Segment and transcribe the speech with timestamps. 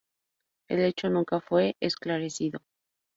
[0.67, 2.63] El hecho nunca fue esclarecido.